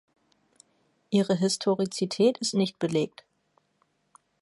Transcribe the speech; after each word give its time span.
Ihre 1.11 1.35
Historizität 1.35 2.39
ist 2.39 2.55
nicht 2.55 2.79
belegt. 2.79 3.23